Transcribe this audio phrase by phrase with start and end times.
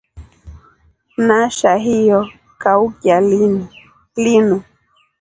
[1.17, 3.21] Nasha hiyo kaukya
[4.15, 4.61] linu.